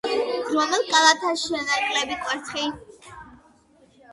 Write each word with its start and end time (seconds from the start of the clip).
რომელ 0.53 0.85
კალათაშია 0.87 1.61
ნაკლები 1.67 2.17
კვერცხი? 2.25 2.65